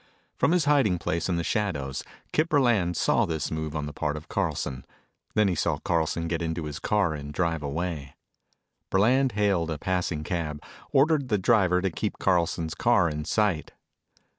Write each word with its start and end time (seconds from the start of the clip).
From 0.35 0.49
his 0.51 0.65
hiding 0.65 0.97
place 0.97 1.29
in 1.29 1.35
the 1.35 1.43
shadows, 1.43 2.03
Kip 2.33 2.49
Burland 2.49 2.95
saw 2.97 3.27
this 3.27 3.51
move 3.51 3.75
on 3.75 3.85
the 3.85 3.93
part 3.93 4.17
of 4.17 4.27
Carlson. 4.29 4.83
He 4.83 4.95
then 5.35 5.55
saw 5.55 5.77
Carlson 5.77 6.27
get 6.27 6.41
into 6.41 6.65
his 6.65 6.79
car 6.79 7.13
and 7.13 7.31
drive 7.31 7.61
away. 7.61 8.15
Burland 8.89 9.33
hailed 9.33 9.69
a 9.69 9.77
passing 9.77 10.23
cab, 10.23 10.59
ordered 10.91 11.27
the 11.29 11.37
driver 11.37 11.81
to 11.83 11.91
keep 11.91 12.17
Carlson's 12.17 12.73
car 12.73 13.09
in 13.09 13.25
sight. 13.25 13.73